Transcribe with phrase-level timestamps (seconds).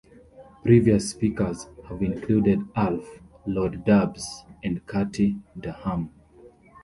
[0.63, 3.07] Previous speakers have included Alf,
[3.45, 6.09] Lord Dubs and Katie Derham.